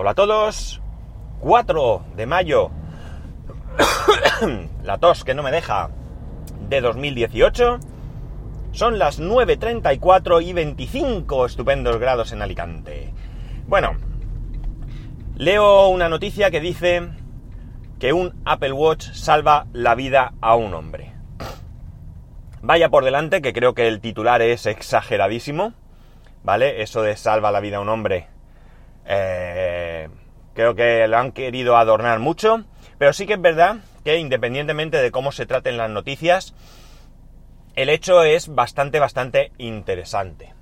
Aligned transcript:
Hola 0.00 0.12
a 0.12 0.14
todos. 0.14 0.80
4 1.40 2.04
de 2.14 2.26
mayo. 2.26 2.70
la 4.84 4.98
tos 4.98 5.24
que 5.24 5.34
no 5.34 5.42
me 5.42 5.50
deja. 5.50 5.90
De 6.68 6.80
2018. 6.80 7.80
Son 8.70 9.00
las 9.00 9.20
9.34 9.20 10.40
y 10.40 10.52
25 10.52 11.46
estupendos 11.46 11.98
grados 11.98 12.30
en 12.30 12.42
Alicante. 12.42 13.12
Bueno, 13.66 13.96
leo 15.34 15.88
una 15.88 16.08
noticia 16.08 16.52
que 16.52 16.60
dice 16.60 17.08
que 17.98 18.12
un 18.12 18.40
Apple 18.44 18.74
Watch 18.74 19.10
salva 19.14 19.66
la 19.72 19.96
vida 19.96 20.34
a 20.40 20.54
un 20.54 20.74
hombre. 20.74 21.12
Vaya 22.62 22.88
por 22.88 23.04
delante, 23.04 23.42
que 23.42 23.52
creo 23.52 23.74
que 23.74 23.88
el 23.88 24.00
titular 24.00 24.42
es 24.42 24.66
exageradísimo, 24.66 25.72
¿vale? 26.44 26.82
Eso 26.82 27.02
de 27.02 27.16
salva 27.16 27.50
la 27.50 27.58
vida 27.58 27.78
a 27.78 27.80
un 27.80 27.88
hombre 27.88 28.37
eh, 29.08 30.08
creo 30.54 30.74
que 30.74 31.08
lo 31.08 31.16
han 31.16 31.32
querido 31.32 31.76
adornar 31.76 32.18
mucho, 32.18 32.64
pero 32.98 33.12
sí 33.12 33.26
que 33.26 33.34
es 33.34 33.40
verdad 33.40 33.76
que 34.04 34.18
independientemente 34.18 34.98
de 34.98 35.10
cómo 35.10 35.32
se 35.32 35.46
traten 35.46 35.78
las 35.78 35.90
noticias, 35.90 36.54
el 37.74 37.88
hecho 37.88 38.22
es 38.22 38.54
bastante, 38.54 39.00
bastante 39.00 39.52
interesante. 39.56 40.54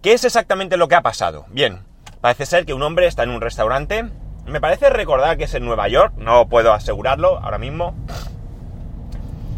¿Qué 0.00 0.12
es 0.12 0.24
exactamente 0.24 0.76
lo 0.76 0.86
que 0.86 0.94
ha 0.94 1.02
pasado? 1.02 1.46
Bien, 1.48 1.80
parece 2.20 2.46
ser 2.46 2.66
que 2.66 2.74
un 2.74 2.82
hombre 2.82 3.06
está 3.06 3.24
en 3.24 3.30
un 3.30 3.40
restaurante, 3.40 4.04
me 4.46 4.60
parece 4.60 4.90
recordar 4.90 5.36
que 5.36 5.44
es 5.44 5.54
en 5.54 5.64
Nueva 5.64 5.88
York, 5.88 6.12
no 6.18 6.48
puedo 6.48 6.72
asegurarlo 6.72 7.38
ahora 7.38 7.58
mismo. 7.58 7.94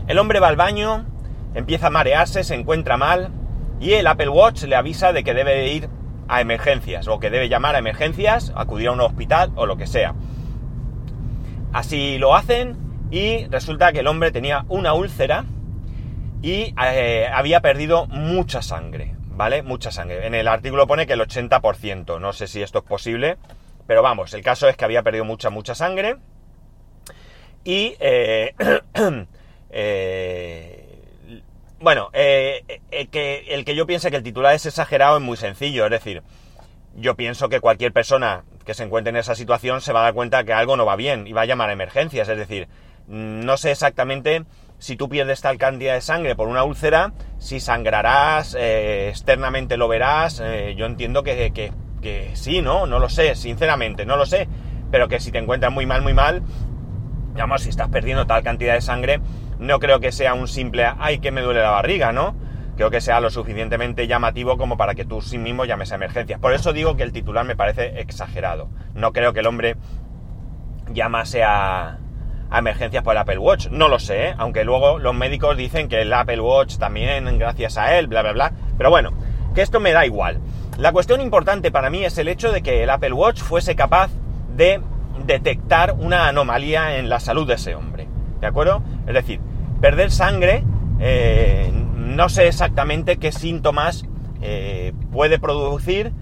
El 0.06 0.19
hombre 0.19 0.41
va 0.41 0.48
al 0.48 0.56
baño, 0.56 1.05
empieza 1.55 1.88
a 1.88 1.91
marearse, 1.91 2.44
se 2.44 2.55
encuentra 2.55 2.97
mal 2.97 3.30
y 3.80 3.94
el 3.94 4.06
Apple 4.06 4.28
Watch 4.28 4.62
le 4.62 4.77
avisa 4.77 5.12
de 5.12 5.24
que 5.24 5.34
debe 5.34 5.66
ir 5.69 5.91
a 6.28 6.40
emergencias 6.40 7.08
o 7.08 7.18
que 7.20 7.30
debe 7.30 7.48
llamar 7.48 7.74
a 7.74 7.78
emergencias, 7.78 8.52
acudir 8.54 8.88
a 8.88 8.92
un 8.92 9.00
hospital 9.00 9.52
o 9.54 9.66
lo 9.66 9.76
que 9.76 9.86
sea. 9.86 10.14
Así 11.72 12.18
lo 12.18 12.34
hacen 12.34 12.77
y 13.10 13.46
resulta 13.46 13.92
que 13.92 14.00
el 14.00 14.06
hombre 14.06 14.30
tenía 14.30 14.64
una 14.68 14.94
úlcera 14.94 15.44
y 16.42 16.74
eh, 16.83 17.28
había 17.33 17.60
perdido 17.60 18.06
mucha 18.06 18.62
sangre, 18.62 19.14
¿vale? 19.28 19.62
Mucha 19.62 19.91
sangre. 19.91 20.27
En 20.27 20.34
el 20.34 20.48
artículo 20.48 20.86
pone 20.86 21.06
que 21.06 21.14
el 21.14 21.20
80%, 21.20 22.20
no 22.20 22.33
sé 22.33 22.46
si 22.46 22.62
esto 22.62 22.78
es 22.78 22.84
posible, 22.84 23.36
pero 23.86 24.02
vamos, 24.02 24.34
el 24.34 24.42
caso 24.42 24.68
es 24.68 24.77
que 24.77 24.84
había 24.84 25.02
perdido 25.02 25.24
mucha, 25.24 25.50
mucha 25.50 25.74
sangre 25.74 26.16
y... 27.64 27.96
Eh, 28.00 28.55
eh, 29.70 30.75
bueno, 31.80 32.08
eh, 32.12 32.64
eh, 32.91 33.06
que 33.08 33.44
el 33.48 33.64
que 33.64 33.77
yo 33.77 33.86
piense 33.86 34.10
que 34.10 34.16
el 34.16 34.22
titular 34.22 34.55
es 34.55 34.66
exagerado 34.66 35.19
es 35.19 35.22
muy 35.22 35.36
sencillo, 35.36 35.84
es 35.84 35.91
decir, 35.91 36.22
yo 36.94 37.14
pienso 37.16 37.48
que 37.48 37.60
cualquier 37.60 37.92
persona 37.92 38.44
que 38.64 38.74
se 38.74 38.84
encuentre 38.84 39.10
en 39.10 39.16
esa 39.16 39.34
situación 39.34 39.80
se 39.80 39.92
va 39.92 40.00
a 40.00 40.05
dar 40.05 40.14
cuenta 40.14 40.44
que 40.44 40.52
algo 40.52 40.77
no 40.77 40.86
va 40.86 40.96
bien 40.96 41.27
y 41.27 41.33
va 41.33 41.42
a 41.42 41.46
llamar 41.46 41.68
a 41.68 41.74
emergencias, 41.74 42.28
es 42.28 42.38
decir, 42.38 42.68
no 43.06 43.56
sé 43.56 43.70
exactamente 43.72 44.44
si 44.78 44.96
tú 44.96 45.08
pierdes 45.08 45.41
tal 45.41 45.58
cantidad 45.58 45.94
de 45.94 46.00
sangre 46.00 46.34
por 46.34 46.48
una 46.48 46.64
úlcera, 46.64 47.12
si 47.38 47.60
sangrarás, 47.60 48.56
eh, 48.58 49.08
externamente 49.11 49.77
lo 49.77 49.88
verás, 49.88 50.42
yo 50.77 50.86
entiendo 50.86 51.22
que, 51.22 51.52
que, 51.52 51.72
que 52.00 52.30
sí, 52.34 52.62
¿no? 52.62 52.86
No 52.86 52.98
lo 52.98 53.08
sé, 53.08 53.34
sinceramente, 53.34 54.06
no 54.06 54.16
lo 54.16 54.27
sé, 54.27 54.48
pero 54.90 55.08
que 55.08 55.20
si 55.20 55.30
te 55.30 55.38
encuentras 55.38 55.72
muy 55.72 55.86
mal, 55.86 56.02
muy 56.02 56.14
mal, 56.14 56.42
digamos, 57.33 57.62
si 57.62 57.68
estás 57.68 57.88
perdiendo 57.88 58.27
tal 58.27 58.42
cantidad 58.42 58.74
de 58.74 58.80
sangre, 58.80 59.20
no 59.58 59.78
creo 59.78 60.00
que 60.00 60.12
sea 60.12 60.34
un 60.34 60.48
simple, 60.48 60.86
ay, 60.98 61.18
que 61.18 61.30
me 61.30 61.40
duele 61.40 61.60
la 61.60 61.70
barriga, 61.70 62.12
¿no? 62.12 62.34
Creo 62.76 62.90
que 62.90 63.00
sea 63.00 63.20
lo 63.20 63.30
suficientemente 63.30 64.06
llamativo 64.06 64.58
como 64.58 64.76
para 64.76 64.94
que 64.94 65.04
tú 65.04 65.22
sí 65.22 65.38
mismo 65.38 65.64
llames 65.64 65.92
a 65.92 65.94
emergencias. 65.94 66.38
Por 66.38 66.52
eso 66.52 66.72
digo 66.72 66.96
que 66.96 67.02
el 67.02 67.12
titular 67.12 67.44
me 67.44 67.56
parece 67.56 68.00
exagerado. 68.00 68.68
No 68.94 69.12
creo 69.12 69.32
que 69.32 69.40
el 69.40 69.46
hombre 69.46 69.77
llamase 70.92 71.42
a, 71.42 71.98
a 72.50 72.58
emergencias 72.58 73.02
por 73.02 73.12
el 73.12 73.18
Apple 73.18 73.38
Watch. 73.38 73.68
No 73.68 73.88
lo 73.88 73.98
sé, 73.98 74.28
¿eh? 74.28 74.34
aunque 74.36 74.64
luego 74.64 74.98
los 74.98 75.14
médicos 75.14 75.56
dicen 75.56 75.89
que 75.89 76.02
el 76.02 76.12
Apple 76.12 76.40
Watch 76.40 76.77
también, 76.77 77.39
gracias 77.39 77.78
a 77.78 77.98
él, 77.98 78.08
bla, 78.08 78.22
bla, 78.22 78.33
bla. 78.33 78.52
Pero 78.77 78.90
bueno, 78.90 79.12
que 79.55 79.62
esto 79.62 79.80
me 79.80 79.92
da 79.92 80.05
igual. 80.05 80.40
La 80.77 80.92
cuestión 80.92 81.22
importante 81.22 81.70
para 81.70 81.89
mí 81.89 82.05
es 82.05 82.18
el 82.18 82.28
hecho 82.28 82.52
de 82.52 82.62
que 82.62 82.83
el 82.83 82.90
Apple 82.90 83.14
Watch 83.14 83.40
fuese 83.40 83.74
capaz 83.74 84.11
de 84.55 84.83
detectar 85.24 85.95
una 85.95 86.28
anomalía 86.28 86.98
en 86.98 87.08
la 87.08 87.20
salud 87.20 87.46
de 87.46 87.55
ese 87.55 87.74
hombre. 87.74 87.95
¿De 88.41 88.47
acuerdo? 88.47 88.83
Es 89.07 89.14
decir, 89.14 89.41
perder 89.80 90.11
sangre, 90.11 90.64
eh, 91.01 91.70
no 91.73 92.29
sé 92.29 92.48
exactamente 92.48 93.19
qué 93.19 93.33
síntomas 93.33 94.05
eh, 94.42 94.92
puede 95.13 95.39
producir 95.39 96.13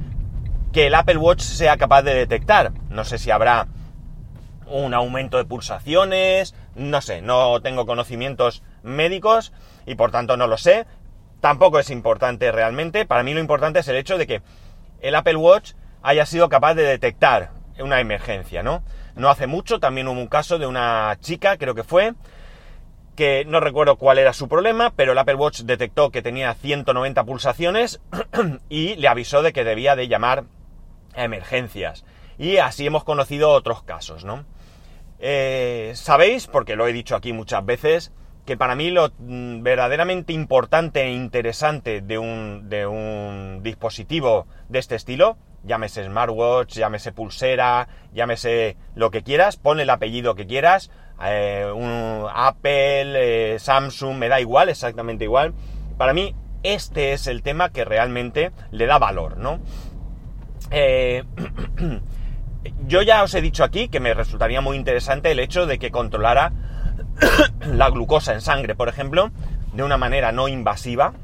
que 0.73 0.89
el 0.89 0.95
Apple 0.95 1.19
Watch 1.19 1.41
sea 1.41 1.77
capaz 1.77 2.03
de 2.03 2.15
detectar. 2.15 2.73
No 2.91 3.05
sé 3.05 3.19
si 3.19 3.31
habrá 3.31 3.69
un 4.67 4.95
aumento 4.95 5.37
de 5.37 5.45
pulsaciones, 5.45 6.55
no 6.75 7.01
sé, 7.01 7.23
no 7.23 7.61
tengo 7.61 7.87
conocimientos 7.87 8.63
médicos 8.83 9.53
y 9.87 9.95
por 9.95 10.11
tanto 10.11 10.37
no 10.37 10.47
lo 10.47 10.57
sé. 10.57 10.87
Tampoco 11.41 11.79
es 11.79 11.91
importante 11.91 12.51
realmente. 12.51 13.05
Para 13.07 13.23
mí 13.23 13.35
lo 13.35 13.41
importante 13.41 13.81
es 13.81 13.89
el 13.89 13.97
hecho 13.97 14.19
de 14.19 14.27
que 14.27 14.43
el 15.01 15.15
Apple 15.15 15.37
Watch 15.37 15.75
haya 16.03 16.27
sido 16.27 16.49
capaz 16.49 16.75
de 16.75 16.83
detectar 16.83 17.51
una 17.79 18.01
emergencia, 18.01 18.63
¿no? 18.63 18.83
No 19.17 19.29
hace 19.29 19.47
mucho 19.47 19.79
también 19.79 20.09
hubo 20.09 20.21
un 20.21 20.27
caso 20.27 20.59
de 20.59 20.67
una 20.67 21.17
chica, 21.21 21.57
creo 21.57 21.75
que 21.75 21.85
fue, 21.85 22.15
que 23.15 23.45
no 23.45 23.61
recuerdo 23.61 23.97
cuál 23.97 24.19
era 24.19 24.33
su 24.33 24.49
problema, 24.49 24.93
pero 24.95 25.13
el 25.13 25.19
Apple 25.19 25.37
Watch 25.37 25.61
detectó 25.61 26.11
que 26.11 26.23
tenía 26.23 26.55
190 26.55 27.25
pulsaciones 27.25 28.01
y 28.69 28.97
le 28.97 29.09
avisó 29.09 29.43
de 29.43 29.53
que 29.53 29.65
debía 29.65 29.97
de 29.97 30.09
llamar 30.09 30.45
a 31.15 31.25
emergencias. 31.25 32.05
Y 32.39 32.57
así 32.57 32.87
hemos 32.87 33.05
conocido 33.05 33.51
otros 33.51 33.83
casos, 33.83 34.25
¿no? 34.25 34.45
Eh, 35.21 35.93
Sabéis, 35.95 36.49
porque 36.49 36.75
lo 36.75 36.87
he 36.89 36.93
dicho 36.93 37.15
aquí 37.15 37.33
muchas 37.33 37.65
veces, 37.65 38.13
que 38.45 38.57
para 38.57 38.75
mí 38.75 38.91
lo 38.91 39.13
mm, 39.19 39.63
verdaderamente 39.63 40.33
importante 40.33 41.03
e 41.03 41.13
interesante 41.13 42.01
de 42.01 42.19
un, 42.19 42.69
de 42.69 42.87
un 42.87 43.61
dispositivo 43.63 44.47
de 44.69 44.81
este 44.81 44.97
estilo 44.97 45.37
llámese 45.65 46.05
smartwatch, 46.05 46.77
llámese 46.77 47.13
pulsera, 47.13 47.89
llámese 48.13 48.77
lo 48.95 49.11
que 49.11 49.23
quieras, 49.23 49.57
pon 49.57 49.81
el 49.81 49.91
apellido 49.91 50.35
que 50.35 50.47
quieras, 50.47 50.91
eh, 51.23 51.71
un 51.75 52.27
Apple, 52.33 53.55
eh, 53.55 53.59
Samsung, 53.59 54.17
me 54.17 54.29
da 54.29 54.41
igual, 54.41 54.69
exactamente 54.69 55.25
igual. 55.25 55.55
Para 55.97 56.13
mí, 56.13 56.35
este 56.63 57.13
es 57.13 57.27
el 57.27 57.43
tema 57.43 57.71
que 57.71 57.85
realmente 57.85 58.53
le 58.71 58.87
da 58.87 58.99
valor, 58.99 59.37
¿no? 59.37 59.61
Eh, 60.71 61.25
yo 62.87 63.03
ya 63.03 63.23
os 63.23 63.35
he 63.35 63.41
dicho 63.41 63.65
aquí 63.65 63.89
que 63.89 64.01
me 64.01 64.15
resultaría 64.15 64.61
muy 64.61 64.77
interesante 64.77 65.31
el 65.31 65.39
hecho 65.39 65.67
de 65.67 65.79
que 65.79 65.91
controlara 65.91 66.53
la 67.61 67.91
glucosa 67.91 68.33
en 68.33 68.41
sangre, 68.41 68.75
por 68.75 68.89
ejemplo, 68.89 69.31
de 69.73 69.83
una 69.83 69.99
manera 69.99 70.33
no 70.33 70.49
invasiva 70.49 71.15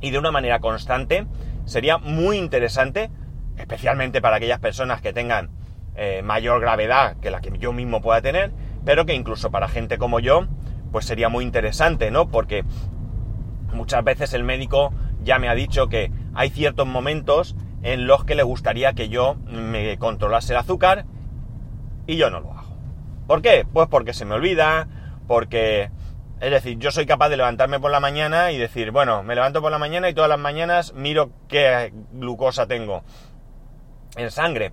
y 0.00 0.10
de 0.10 0.18
una 0.18 0.30
manera 0.30 0.60
constante. 0.60 1.26
Sería 1.64 1.98
muy 1.98 2.38
interesante 2.38 3.10
especialmente 3.56 4.20
para 4.20 4.36
aquellas 4.36 4.60
personas 4.60 5.00
que 5.00 5.12
tengan 5.12 5.50
eh, 5.94 6.22
mayor 6.22 6.60
gravedad 6.60 7.16
que 7.20 7.30
la 7.30 7.40
que 7.40 7.52
yo 7.58 7.72
mismo 7.72 8.00
pueda 8.00 8.22
tener, 8.22 8.52
pero 8.84 9.04
que 9.04 9.14
incluso 9.14 9.50
para 9.50 9.68
gente 9.68 9.98
como 9.98 10.20
yo, 10.20 10.46
pues 10.90 11.04
sería 11.04 11.28
muy 11.28 11.44
interesante, 11.44 12.10
¿no? 12.10 12.28
Porque 12.28 12.64
muchas 13.72 14.02
veces 14.02 14.32
el 14.32 14.42
médico 14.42 14.92
ya 15.22 15.38
me 15.38 15.48
ha 15.48 15.54
dicho 15.54 15.88
que 15.88 16.10
hay 16.34 16.50
ciertos 16.50 16.86
momentos 16.86 17.56
en 17.82 18.06
los 18.06 18.24
que 18.24 18.34
le 18.34 18.42
gustaría 18.42 18.94
que 18.94 19.08
yo 19.08 19.36
me 19.46 19.98
controlase 19.98 20.52
el 20.52 20.58
azúcar 20.58 21.04
y 22.06 22.16
yo 22.16 22.30
no 22.30 22.40
lo 22.40 22.52
hago. 22.52 22.76
¿Por 23.26 23.42
qué? 23.42 23.66
Pues 23.70 23.88
porque 23.88 24.12
se 24.14 24.24
me 24.24 24.34
olvida, 24.34 24.88
porque... 25.26 25.90
Es 26.40 26.50
decir, 26.50 26.76
yo 26.78 26.90
soy 26.90 27.06
capaz 27.06 27.28
de 27.28 27.36
levantarme 27.36 27.78
por 27.78 27.92
la 27.92 28.00
mañana 28.00 28.50
y 28.50 28.58
decir, 28.58 28.90
bueno, 28.90 29.22
me 29.22 29.36
levanto 29.36 29.62
por 29.62 29.70
la 29.70 29.78
mañana 29.78 30.08
y 30.08 30.14
todas 30.14 30.28
las 30.28 30.40
mañanas 30.40 30.92
miro 30.92 31.30
qué 31.46 31.92
glucosa 32.12 32.66
tengo 32.66 33.04
en 34.16 34.30
sangre. 34.30 34.72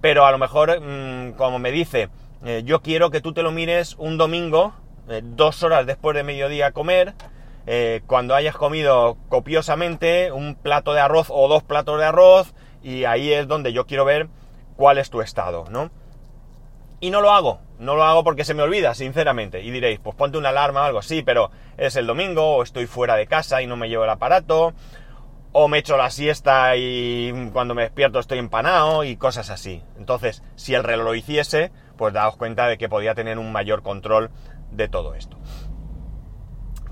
Pero 0.00 0.26
a 0.26 0.30
lo 0.30 0.38
mejor, 0.38 0.80
mm, 0.80 1.32
como 1.32 1.58
me 1.58 1.70
dice, 1.70 2.08
eh, 2.44 2.62
yo 2.64 2.82
quiero 2.82 3.10
que 3.10 3.20
tú 3.20 3.32
te 3.32 3.42
lo 3.42 3.52
mires 3.52 3.96
un 3.98 4.18
domingo, 4.18 4.74
eh, 5.08 5.22
dos 5.24 5.62
horas 5.62 5.86
después 5.86 6.14
de 6.14 6.22
mediodía 6.22 6.72
comer, 6.72 7.14
eh, 7.66 8.02
cuando 8.06 8.34
hayas 8.34 8.54
comido 8.54 9.16
copiosamente 9.30 10.30
un 10.30 10.54
plato 10.54 10.92
de 10.92 11.00
arroz 11.00 11.28
o 11.30 11.48
dos 11.48 11.62
platos 11.62 11.98
de 11.98 12.04
arroz, 12.04 12.54
y 12.82 13.04
ahí 13.04 13.32
es 13.32 13.48
donde 13.48 13.72
yo 13.72 13.86
quiero 13.86 14.04
ver 14.04 14.28
cuál 14.76 14.98
es 14.98 15.08
tu 15.08 15.22
estado, 15.22 15.64
¿no? 15.70 15.90
Y 17.00 17.10
no 17.10 17.22
lo 17.22 17.30
hago, 17.32 17.60
no 17.78 17.96
lo 17.96 18.04
hago 18.04 18.24
porque 18.24 18.44
se 18.44 18.54
me 18.54 18.62
olvida, 18.62 18.94
sinceramente. 18.94 19.62
Y 19.62 19.70
diréis, 19.70 19.98
pues 20.00 20.14
ponte 20.14 20.36
una 20.36 20.50
alarma 20.50 20.82
o 20.82 20.84
algo, 20.84 21.02
sí, 21.02 21.22
pero 21.22 21.50
es 21.78 21.96
el 21.96 22.06
domingo, 22.06 22.56
o 22.56 22.62
estoy 22.62 22.86
fuera 22.86 23.16
de 23.16 23.26
casa 23.26 23.62
y 23.62 23.66
no 23.66 23.76
me 23.76 23.88
llevo 23.88 24.04
el 24.04 24.10
aparato, 24.10 24.74
o 25.56 25.68
me 25.68 25.78
echo 25.78 25.96
la 25.96 26.10
siesta 26.10 26.76
y 26.76 27.32
cuando 27.52 27.74
me 27.74 27.82
despierto 27.82 28.18
estoy 28.18 28.38
empanado 28.38 29.04
y 29.04 29.16
cosas 29.16 29.50
así. 29.50 29.82
Entonces, 29.96 30.42
si 30.56 30.74
el 30.74 30.82
reloj 30.82 31.04
lo 31.04 31.14
hiciese, 31.14 31.70
pues 31.96 32.12
daos 32.12 32.36
cuenta 32.36 32.66
de 32.66 32.76
que 32.76 32.88
podía 32.88 33.14
tener 33.14 33.38
un 33.38 33.52
mayor 33.52 33.82
control 33.82 34.30
de 34.72 34.88
todo 34.88 35.14
esto. 35.14 35.38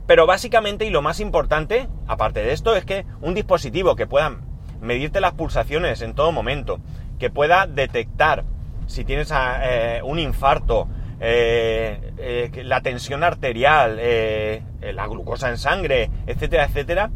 Pero 0.07 0.27
básicamente 0.27 0.85
y 0.85 0.91
lo 0.91 1.03
más 1.03 1.19
importante, 1.19 1.89
aparte 2.07 2.41
de 2.45 2.53
esto, 2.53 2.77
es 2.77 2.85
que 2.85 3.05
un 3.21 3.35
dispositivo 3.35 3.97
que 3.97 4.07
pueda 4.07 4.39
medirte 4.81 5.21
las 5.21 5.33
pulsaciones 5.33 6.01
en 6.01 6.15
todo 6.15 6.31
momento, 6.31 6.79
que 7.19 7.31
pueda 7.31 7.67
detectar 7.67 8.45
si 8.87 9.05
tienes 9.05 9.33
eh, 9.35 10.01
un 10.05 10.21
infarto, 10.21 10.89
eh, 11.19 12.13
eh, 12.17 12.63
la 12.65 12.81
tensión 12.81 13.25
arterial, 13.25 13.97
la 13.97 15.07
glucosa 15.09 15.49
en 15.49 15.59
sangre, 15.59 16.11
etcétera, 16.27 16.67
etcétera, 16.67 17.11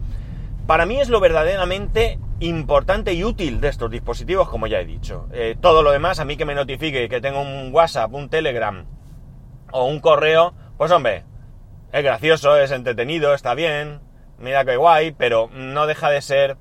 para 0.67 0.87
mí 0.87 1.01
es 1.01 1.09
lo 1.09 1.21
verdaderamente 1.21 2.19
importante 2.41 3.15
y 3.15 3.25
útil 3.25 3.61
de 3.61 3.69
estos 3.69 3.91
dispositivos, 3.91 4.49
como 4.49 4.67
ya 4.67 4.81
he 4.81 4.85
dicho. 4.85 5.29
todo 5.61 5.83
lo 5.83 5.91
demás, 5.91 6.21
a 6.21 6.25
mí 6.25 6.37
que 6.37 6.45
me 6.45 6.55
notifique 6.55 7.09
que 7.09 7.21
tengo 7.21 7.41
un 7.41 7.73
WhatsApp, 7.73 8.13
un 8.13 8.29
Telegram 8.29 8.85
o 9.73 9.85
un 9.85 10.01
correo, 10.01 10.55
pues 10.77 10.91
hombre, 10.91 11.25
es 11.93 12.03
gracioso, 12.03 12.57
es 12.57 12.71
entretenido, 12.73 13.33
está 13.35 13.55
bien, 13.55 14.01
mira 14.39 14.65
que 14.65 14.77
guay, 14.77 15.13
pero 15.13 15.49
no 15.53 15.87
deja 15.87 16.11
de 16.11 16.21
ser 16.21 16.57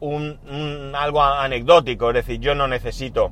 un, 0.00 0.92
algo 0.96 1.22
anecdótico, 1.22 2.08
es 2.10 2.14
decir, 2.14 2.40
yo 2.40 2.54
no 2.54 2.66
necesito 2.66 3.30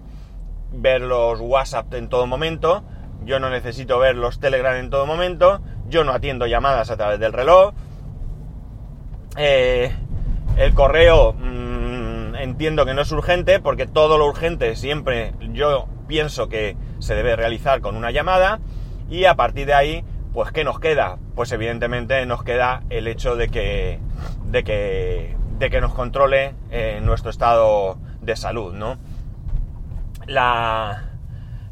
ver 0.72 1.02
los 1.02 1.40
WhatsApp 1.40 1.92
en 1.94 2.08
todo 2.08 2.26
momento, 2.26 2.84
yo 3.24 3.40
no 3.40 3.50
necesito 3.50 3.98
ver 3.98 4.16
los 4.16 4.38
Telegram 4.38 4.76
en 4.76 4.90
todo 4.90 5.06
momento, 5.06 5.60
yo 5.88 6.04
no 6.04 6.12
atiendo 6.12 6.46
llamadas 6.46 6.90
a 6.90 6.96
través 6.96 7.18
del 7.18 7.32
reloj, 7.32 7.74
eh, 9.36 9.92
el 10.56 10.74
correo 10.74 11.32
mmm, 11.32 12.34
entiendo 12.36 12.84
que 12.86 12.94
no 12.94 13.02
es 13.02 13.12
urgente 13.12 13.60
porque 13.60 13.86
todo 13.86 14.18
lo 14.18 14.26
urgente 14.26 14.76
siempre 14.76 15.32
yo 15.52 15.88
pienso 16.06 16.48
que 16.48 16.76
se 16.98 17.14
debe 17.14 17.36
realizar 17.36 17.80
con 17.80 17.96
una 17.96 18.10
llamada 18.10 18.60
y 19.08 19.24
a 19.24 19.34
partir 19.34 19.66
de 19.66 19.74
ahí 19.74 20.04
pues 20.32 20.52
¿qué 20.52 20.64
nos 20.64 20.78
queda? 20.78 21.18
Pues 21.34 21.50
evidentemente 21.52 22.24
nos 22.26 22.44
queda 22.44 22.82
el 22.90 23.08
hecho 23.08 23.36
de 23.36 23.48
que, 23.48 23.98
de 24.44 24.62
que, 24.64 25.36
de 25.58 25.70
que 25.70 25.80
nos 25.80 25.92
controle 25.92 26.54
eh, 26.70 27.00
nuestro 27.02 27.30
estado 27.30 27.98
de 28.20 28.36
salud, 28.36 28.74
¿no? 28.74 28.96
La, 30.26 31.10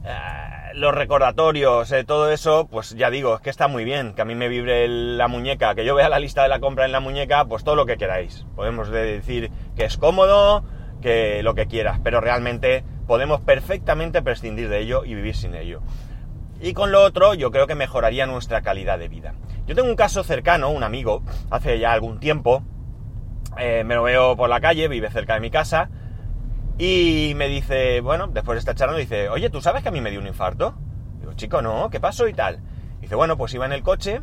eh, 0.04 0.47
los 0.74 0.94
recordatorios, 0.94 1.90
eh, 1.92 2.04
todo 2.04 2.30
eso, 2.30 2.68
pues 2.70 2.94
ya 2.96 3.10
digo, 3.10 3.36
es 3.36 3.40
que 3.40 3.50
está 3.50 3.68
muy 3.68 3.84
bien, 3.84 4.14
que 4.14 4.22
a 4.22 4.24
mí 4.24 4.34
me 4.34 4.48
vibre 4.48 4.88
la 4.88 5.28
muñeca, 5.28 5.74
que 5.74 5.84
yo 5.84 5.94
vea 5.94 6.08
la 6.08 6.18
lista 6.18 6.42
de 6.42 6.48
la 6.48 6.60
compra 6.60 6.84
en 6.84 6.92
la 6.92 7.00
muñeca, 7.00 7.44
pues 7.44 7.64
todo 7.64 7.74
lo 7.74 7.86
que 7.86 7.96
queráis. 7.96 8.46
Podemos 8.56 8.90
decir 8.90 9.50
que 9.76 9.84
es 9.84 9.96
cómodo, 9.96 10.64
que 11.00 11.42
lo 11.42 11.54
que 11.54 11.66
quieras, 11.66 12.00
pero 12.02 12.20
realmente 12.20 12.84
podemos 13.06 13.40
perfectamente 13.40 14.22
prescindir 14.22 14.68
de 14.68 14.80
ello 14.80 15.04
y 15.04 15.14
vivir 15.14 15.36
sin 15.36 15.54
ello. 15.54 15.80
Y 16.60 16.72
con 16.72 16.90
lo 16.90 17.02
otro, 17.02 17.34
yo 17.34 17.50
creo 17.50 17.66
que 17.66 17.74
mejoraría 17.74 18.26
nuestra 18.26 18.62
calidad 18.62 18.98
de 18.98 19.08
vida. 19.08 19.34
Yo 19.66 19.74
tengo 19.74 19.88
un 19.88 19.96
caso 19.96 20.24
cercano, 20.24 20.70
un 20.70 20.82
amigo, 20.82 21.22
hace 21.50 21.78
ya 21.78 21.92
algún 21.92 22.18
tiempo, 22.18 22.62
eh, 23.58 23.84
me 23.84 23.94
lo 23.94 24.02
veo 24.02 24.36
por 24.36 24.48
la 24.48 24.60
calle, 24.60 24.88
vive 24.88 25.10
cerca 25.10 25.34
de 25.34 25.40
mi 25.40 25.50
casa, 25.50 25.88
y 26.78 27.32
me 27.34 27.48
dice, 27.48 28.00
bueno, 28.00 28.28
después 28.28 28.54
de 28.54 28.60
esta 28.60 28.74
charla, 28.74 28.94
me 28.94 29.00
dice, 29.00 29.28
oye, 29.28 29.50
¿tú 29.50 29.60
sabes 29.60 29.82
que 29.82 29.88
a 29.88 29.92
mí 29.92 30.00
me 30.00 30.10
dio 30.10 30.20
un 30.20 30.28
infarto? 30.28 30.74
Digo, 31.18 31.34
chico, 31.34 31.60
no, 31.60 31.90
¿qué 31.90 31.98
pasó 31.98 32.28
y 32.28 32.34
tal? 32.34 32.60
dice, 33.00 33.16
bueno, 33.16 33.36
pues 33.36 33.52
iba 33.54 33.66
en 33.66 33.72
el 33.72 33.82
coche 33.82 34.20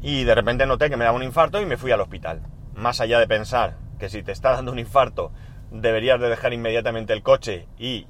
y 0.00 0.24
de 0.24 0.34
repente 0.34 0.66
noté 0.66 0.90
que 0.90 0.96
me 0.96 1.04
daba 1.04 1.16
un 1.16 1.22
infarto 1.22 1.60
y 1.60 1.66
me 1.66 1.76
fui 1.76 1.90
al 1.90 2.00
hospital. 2.00 2.42
Más 2.74 3.00
allá 3.00 3.18
de 3.18 3.26
pensar 3.26 3.76
que 3.98 4.08
si 4.08 4.22
te 4.22 4.32
está 4.32 4.52
dando 4.52 4.70
un 4.70 4.78
infarto, 4.78 5.32
deberías 5.72 6.20
de 6.20 6.28
dejar 6.28 6.52
inmediatamente 6.52 7.12
el 7.12 7.22
coche 7.22 7.66
y 7.78 8.06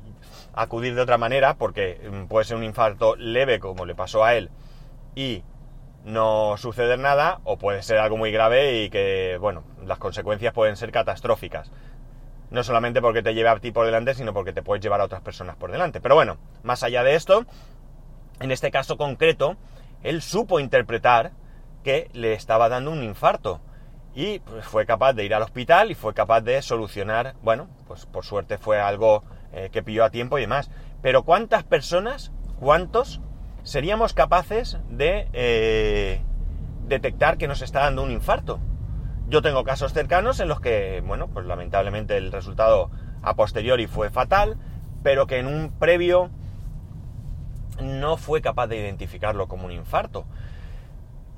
acudir 0.53 0.95
de 0.95 1.01
otra 1.01 1.17
manera, 1.17 1.55
porque 1.55 2.01
mm, 2.11 2.27
puede 2.27 2.45
ser 2.45 2.57
un 2.57 2.65
infarto 2.65 3.17
leve 3.17 3.59
como 3.59 3.87
le 3.87 3.95
pasó 3.95 4.25
a 4.25 4.35
él 4.35 4.51
y 5.15 5.45
no 6.05 6.57
suceder 6.59 6.99
nada, 6.99 7.41
o 7.45 7.59
puede 7.59 7.83
ser 7.83 7.99
algo 7.99 8.17
muy 8.17 8.33
grave 8.33 8.83
y 8.83 8.91
que, 8.91 9.39
bueno, 9.41 9.65
las 9.85 9.99
consecuencias 9.99 10.53
pueden 10.53 10.77
ser 10.77 10.93
catastróficas. 10.93 11.71
No 12.51 12.63
solamente 12.63 13.03
porque 13.03 13.23
te 13.23 13.35
lleve 13.35 13.49
a 13.49 13.59
ti 13.59 13.71
por 13.73 13.85
delante, 13.85 14.15
sino 14.15 14.33
porque 14.33 14.53
te 14.53 14.63
puedes 14.63 14.83
llevar 14.83 15.01
a 15.01 15.05
otras 15.05 15.21
personas 15.21 15.57
por 15.57 15.71
delante. 15.71 16.01
Pero 16.01 16.15
bueno, 16.15 16.39
más 16.63 16.83
allá 16.83 17.03
de 17.03 17.15
esto, 17.15 17.45
en 18.41 18.51
este 18.51 18.71
caso 18.71 18.97
concreto, 18.97 19.57
él 20.03 20.23
supo 20.23 20.61
interpretar 20.61 21.33
que 21.85 22.11
le 22.13 22.33
estaba 22.33 22.69
dando 22.69 22.91
un 22.91 23.03
infarto 23.03 23.61
y 24.15 24.41
pues, 24.41 24.65
fue 24.65 24.87
capaz 24.87 25.13
de 25.13 25.25
ir 25.25 25.35
al 25.35 25.43
hospital 25.43 25.91
y 25.91 25.95
fue 25.95 26.15
capaz 26.15 26.41
de 26.41 26.61
solucionar, 26.63 27.35
bueno, 27.43 27.69
pues 27.87 28.07
por 28.07 28.25
suerte 28.25 28.59
fue 28.59 28.81
algo 28.81 29.23
eh, 29.53 29.71
que 29.73 29.83
pilló 29.83 30.05
a 30.05 30.11
tiempo 30.11 30.39
y 30.39 30.43
demás. 30.43 30.71
Pero 31.03 31.23
¿cuántas 31.23 31.65
personas, 31.65 32.33
cuántos, 32.59 33.21
seríamos 33.63 34.15
capaces 34.15 34.79
de 34.89 35.29
eh, 35.33 36.21
detectar 36.87 37.39
que 37.39 37.49
nos 37.49 37.63
está 37.63 37.81
dando 37.81 38.03
un 38.03 38.11
infarto? 38.11 38.59
Yo 39.29 39.43
tengo 39.43 39.63
casos 39.63 39.93
cercanos 39.93 40.41
en 40.41 40.49
los 40.49 40.61
que, 40.61 41.03
bueno, 41.07 41.29
pues 41.29 41.45
lamentablemente 41.45 42.17
el 42.17 42.33
resultado 42.33 42.91
a 43.23 43.35
posteriori 43.35 43.87
fue 43.87 44.09
fatal, 44.09 44.57
pero 45.03 45.27
que 45.27 45.39
en 45.39 45.47
un 45.47 45.71
previo 45.79 46.31
no 47.83 48.17
fue 48.17 48.41
capaz 48.41 48.69
de 48.69 48.79
identificarlo 48.79 49.47
como 49.47 49.67
un 49.67 49.73
infarto. 49.73 50.25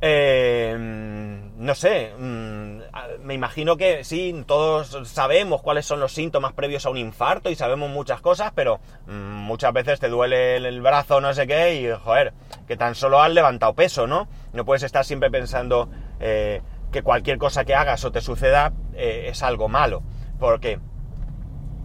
Eh, 0.02 0.74
no 0.78 1.74
sé, 1.74 2.14
mm, 2.16 2.80
me 3.22 3.34
imagino 3.34 3.76
que 3.76 4.02
sí, 4.02 4.44
todos 4.46 4.96
sabemos 5.06 5.60
cuáles 5.60 5.84
son 5.84 6.00
los 6.00 6.12
síntomas 6.12 6.54
previos 6.54 6.86
a 6.86 6.90
un 6.90 6.96
infarto 6.96 7.50
y 7.50 7.54
sabemos 7.54 7.90
muchas 7.90 8.22
cosas, 8.22 8.52
pero 8.54 8.80
mm, 9.06 9.10
muchas 9.12 9.72
veces 9.74 10.00
te 10.00 10.08
duele 10.08 10.56
el, 10.56 10.80
brazo, 10.80 11.20
no 11.20 11.34
sé 11.34 11.46
qué, 11.46 11.74
y 11.74 11.90
joder, 11.90 12.32
que 12.66 12.78
tan 12.78 12.94
solo 12.94 13.20
has 13.20 13.30
levantado 13.30 13.74
peso, 13.74 14.06
¿no? 14.06 14.26
No 14.54 14.64
puedes 14.64 14.84
estar 14.84 15.04
siempre 15.04 15.30
pensando 15.30 15.90
eh, 16.18 16.62
que 16.90 17.02
cualquier 17.02 17.38
cosa 17.38 17.64
que 17.64 17.74
hagas 17.74 18.04
o 18.04 18.12
te 18.12 18.20
suceda 18.20 18.72
eh, 18.94 19.26
es 19.28 19.42
algo 19.42 19.68
malo, 19.68 20.02
porque 20.38 20.78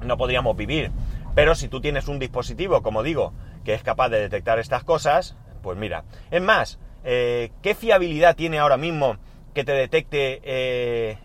no 0.01 0.17
podríamos 0.17 0.55
vivir. 0.55 0.91
Pero 1.33 1.55
si 1.55 1.67
tú 1.67 1.81
tienes 1.81 2.07
un 2.07 2.19
dispositivo, 2.19 2.81
como 2.81 3.03
digo, 3.03 3.33
que 3.63 3.73
es 3.73 3.83
capaz 3.83 4.09
de 4.09 4.19
detectar 4.19 4.59
estas 4.59 4.83
cosas, 4.83 5.35
pues 5.61 5.77
mira, 5.77 6.03
es 6.31 6.41
más, 6.41 6.79
eh, 7.03 7.51
¿qué 7.61 7.75
fiabilidad 7.75 8.35
tiene 8.35 8.59
ahora 8.59 8.77
mismo 8.77 9.17
que 9.53 9.63
te 9.63 9.73
detecte 9.73 10.41
eh, 10.43 11.17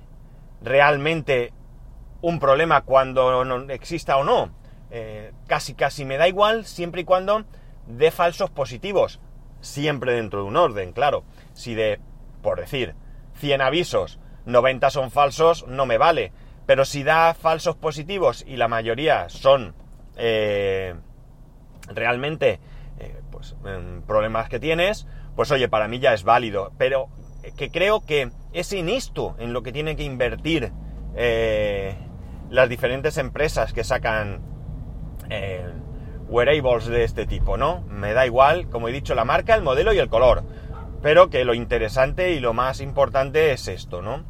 realmente 0.62 1.52
un 2.22 2.38
problema 2.38 2.82
cuando 2.82 3.44
no 3.44 3.70
exista 3.72 4.16
o 4.16 4.24
no? 4.24 4.58
Casi 5.46 5.74
casi 5.74 6.04
me 6.04 6.16
da 6.16 6.26
igual 6.26 6.66
siempre 6.66 7.02
y 7.02 7.04
cuando 7.04 7.44
dé 7.86 8.10
falsos 8.10 8.50
positivos, 8.50 9.20
siempre 9.60 10.14
dentro 10.14 10.40
de 10.40 10.48
un 10.48 10.56
orden, 10.56 10.92
claro. 10.92 11.22
Si 11.52 11.74
de, 11.74 12.00
por 12.42 12.58
decir, 12.58 12.94
100 13.40 13.60
avisos, 13.60 14.20
90 14.46 14.90
son 14.90 15.10
falsos, 15.10 15.66
no 15.66 15.86
me 15.86 15.98
vale. 15.98 16.32
Pero 16.66 16.84
si 16.84 17.02
da 17.02 17.34
falsos 17.34 17.76
positivos 17.76 18.44
y 18.46 18.56
la 18.56 18.68
mayoría 18.68 19.28
son 19.28 19.74
realmente 21.88 22.60
pues, 23.30 23.56
problemas 24.06 24.48
que 24.48 24.60
tienes, 24.60 25.06
pues 25.34 25.50
oye, 25.50 25.68
para 25.68 25.88
mí 25.88 25.98
ya 25.98 26.12
es 26.12 26.22
válido. 26.22 26.72
Pero 26.78 27.08
que 27.56 27.70
creo 27.70 28.04
que 28.04 28.30
es 28.52 28.72
en 28.72 28.88
esto 28.88 29.34
en 29.38 29.52
lo 29.52 29.62
que 29.62 29.72
tienen 29.72 29.96
que 29.96 30.04
invertir 30.04 30.72
eh, 31.16 31.94
las 32.50 32.68
diferentes 32.68 33.16
empresas 33.18 33.72
que 33.72 33.84
sacan 33.84 34.40
eh, 35.28 35.66
wearables 36.28 36.86
de 36.86 37.04
este 37.04 37.26
tipo, 37.26 37.56
¿no? 37.56 37.82
Me 37.82 38.12
da 38.12 38.26
igual, 38.26 38.68
como 38.68 38.88
he 38.88 38.92
dicho, 38.92 39.14
la 39.14 39.24
marca, 39.24 39.54
el 39.54 39.62
modelo 39.62 39.92
y 39.92 39.98
el 39.98 40.08
color. 40.08 40.44
Pero 41.02 41.30
que 41.30 41.44
lo 41.44 41.54
interesante 41.54 42.32
y 42.32 42.40
lo 42.40 42.52
más 42.52 42.80
importante 42.80 43.52
es 43.52 43.68
esto, 43.68 44.02
¿no? 44.02 44.24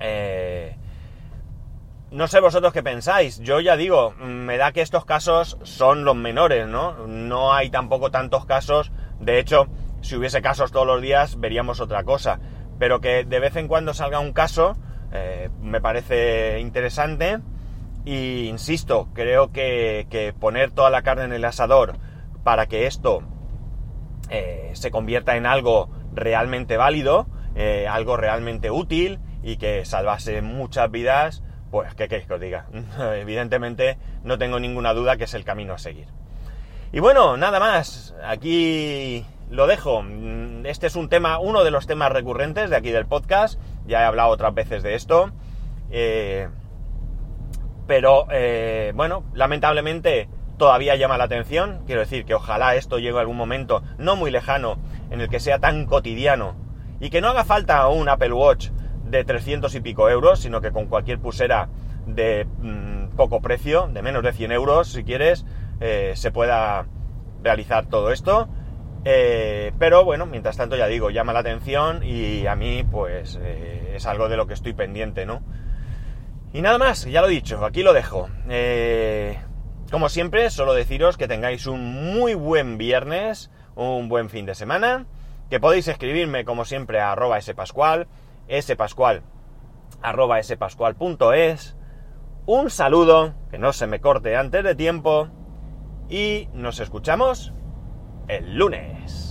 Eh, 0.00 0.76
no 2.10 2.26
sé 2.26 2.40
vosotros 2.40 2.72
qué 2.72 2.82
pensáis. 2.82 3.38
Yo 3.40 3.60
ya 3.60 3.76
digo, 3.76 4.12
me 4.18 4.56
da 4.56 4.72
que 4.72 4.80
estos 4.80 5.04
casos 5.04 5.58
son 5.62 6.04
los 6.04 6.16
menores, 6.16 6.66
¿no? 6.66 7.06
No 7.06 7.52
hay 7.52 7.70
tampoco 7.70 8.10
tantos 8.10 8.46
casos. 8.46 8.90
De 9.20 9.38
hecho, 9.38 9.68
si 10.00 10.16
hubiese 10.16 10.42
casos 10.42 10.72
todos 10.72 10.86
los 10.86 11.02
días, 11.02 11.38
veríamos 11.38 11.80
otra 11.80 12.02
cosa. 12.04 12.40
Pero 12.78 13.00
que 13.00 13.24
de 13.24 13.40
vez 13.40 13.56
en 13.56 13.68
cuando 13.68 13.94
salga 13.94 14.18
un 14.18 14.32
caso, 14.32 14.76
eh, 15.12 15.50
me 15.60 15.80
parece 15.80 16.58
interesante. 16.60 17.38
Y 18.04 18.48
insisto, 18.48 19.08
creo 19.12 19.52
que, 19.52 20.34
poner 20.40 20.70
toda 20.70 20.90
la 20.90 21.02
carne 21.02 21.24
en 21.24 21.32
el 21.32 21.44
asador 21.44 21.98
para 22.42 22.66
que 22.66 22.86
esto 22.86 23.22
eh, 24.30 24.70
se 24.74 24.90
convierta 24.90 25.36
en 25.36 25.44
algo 25.44 25.90
realmente 26.14 26.76
válido, 26.76 27.26
eh, 27.56 27.88
algo 27.88 28.16
realmente 28.16 28.70
útil 28.70 29.18
y 29.42 29.56
que 29.56 29.84
salvase 29.84 30.40
muchas 30.40 30.90
vidas, 30.90 31.42
pues, 31.70 31.94
¿qué 31.94 32.08
queréis 32.08 32.28
que 32.28 32.34
os 32.34 32.40
diga? 32.40 32.66
Evidentemente 33.16 33.98
no 34.22 34.38
tengo 34.38 34.60
ninguna 34.60 34.94
duda 34.94 35.16
que 35.16 35.24
es 35.24 35.34
el 35.34 35.44
camino 35.44 35.74
a 35.74 35.78
seguir. 35.78 36.06
Y 36.92 37.00
bueno, 37.00 37.36
nada 37.36 37.60
más. 37.60 38.14
Aquí 38.24 39.24
lo 39.48 39.66
dejo. 39.66 40.04
Este 40.64 40.86
es 40.88 40.96
un 40.96 41.08
tema, 41.08 41.38
uno 41.38 41.62
de 41.62 41.70
los 41.70 41.86
temas 41.86 42.10
recurrentes 42.10 42.70
de 42.70 42.76
aquí 42.76 42.90
del 42.90 43.06
podcast. 43.06 43.60
Ya 43.86 44.02
he 44.02 44.04
hablado 44.04 44.30
otras 44.30 44.54
veces 44.54 44.82
de 44.82 44.94
esto. 44.94 45.30
Eh, 45.90 46.48
pero, 47.86 48.26
bueno, 48.94 49.24
lamentablemente 49.34 50.28
todavía 50.60 50.94
llama 50.94 51.16
la 51.16 51.24
atención. 51.24 51.80
Quiero 51.86 52.02
decir 52.02 52.26
que 52.26 52.34
ojalá 52.34 52.74
esto 52.74 52.98
llegue 52.98 53.16
a 53.16 53.22
algún 53.22 53.38
momento 53.38 53.82
no 53.96 54.14
muy 54.14 54.30
lejano 54.30 54.76
en 55.10 55.22
el 55.22 55.30
que 55.30 55.40
sea 55.40 55.58
tan 55.58 55.86
cotidiano 55.86 56.54
y 57.00 57.08
que 57.08 57.22
no 57.22 57.28
haga 57.28 57.44
falta 57.44 57.88
un 57.88 58.10
Apple 58.10 58.34
Watch 58.34 58.68
de 59.06 59.24
300 59.24 59.74
y 59.74 59.80
pico 59.80 60.10
euros, 60.10 60.38
sino 60.38 60.60
que 60.60 60.70
con 60.70 60.84
cualquier 60.84 61.18
pulsera 61.18 61.70
de 62.06 62.44
mm, 62.44 63.16
poco 63.16 63.40
precio, 63.40 63.88
de 63.90 64.02
menos 64.02 64.22
de 64.22 64.34
100 64.34 64.52
euros 64.52 64.92
si 64.92 65.02
quieres, 65.02 65.46
eh, 65.80 66.12
se 66.14 66.30
pueda 66.30 66.84
realizar 67.42 67.86
todo 67.86 68.12
esto. 68.12 68.50
Eh, 69.06 69.72
pero 69.78 70.04
bueno, 70.04 70.26
mientras 70.26 70.58
tanto 70.58 70.76
ya 70.76 70.88
digo, 70.88 71.08
llama 71.08 71.32
la 71.32 71.38
atención 71.38 72.02
y 72.04 72.46
a 72.46 72.54
mí 72.54 72.84
pues 72.84 73.40
eh, 73.42 73.94
es 73.96 74.04
algo 74.04 74.28
de 74.28 74.36
lo 74.36 74.46
que 74.46 74.52
estoy 74.52 74.74
pendiente, 74.74 75.24
¿no? 75.24 75.40
Y 76.52 76.60
nada 76.60 76.76
más, 76.76 77.06
ya 77.06 77.22
lo 77.22 77.28
he 77.28 77.30
dicho, 77.30 77.64
aquí 77.64 77.82
lo 77.82 77.94
dejo. 77.94 78.28
Como 79.90 80.08
siempre, 80.08 80.50
solo 80.50 80.72
deciros 80.72 81.16
que 81.16 81.28
tengáis 81.28 81.66
un 81.66 82.14
muy 82.14 82.34
buen 82.34 82.78
viernes, 82.78 83.50
un 83.74 84.08
buen 84.08 84.30
fin 84.30 84.46
de 84.46 84.54
semana, 84.54 85.06
que 85.48 85.60
podéis 85.60 85.88
escribirme 85.88 86.44
como 86.44 86.64
siempre 86.64 87.00
a 87.00 87.12
arroba 87.12 87.40
spascual, 87.40 88.06
spascual 88.60 89.22
arroba 90.02 90.42
spascual.es. 90.42 91.76
Un 92.46 92.70
saludo, 92.70 93.34
que 93.50 93.58
no 93.58 93.72
se 93.72 93.86
me 93.86 94.00
corte 94.00 94.36
antes 94.36 94.64
de 94.64 94.74
tiempo, 94.74 95.28
y 96.08 96.48
nos 96.52 96.80
escuchamos 96.80 97.52
el 98.28 98.56
lunes. 98.56 99.29